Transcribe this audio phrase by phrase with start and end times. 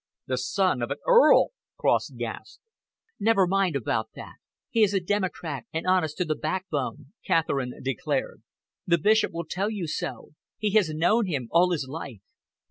[0.25, 2.63] "The son of an Earl!" Cross gasped.
[3.19, 4.37] "Never mind about that.
[4.71, 8.41] He is a democrat and honest to the backbone," Catherine declared.
[8.87, 10.29] "The Bishop will tell you so.
[10.57, 12.21] He has known him all his life.